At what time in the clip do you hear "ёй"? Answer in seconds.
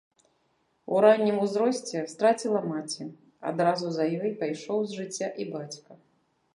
4.19-4.31